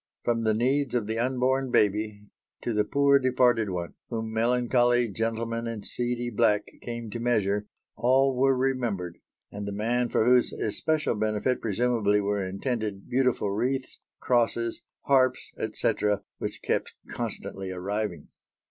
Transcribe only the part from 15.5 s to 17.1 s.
etc., which kept